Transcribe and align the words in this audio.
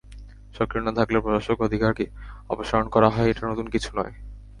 সক্রিয় 0.53 0.83
না 0.85 0.91
থাকলে 0.95 1.17
প্রশাসক 1.19 1.57
অধিকার 1.61 1.91
অপসারণ 2.49 2.87
করা 2.89 3.09
হয় 3.09 3.29
এটা 3.29 3.43
নতুন 3.47 3.67
কিছু 3.69 3.89
নয়। 3.97 4.13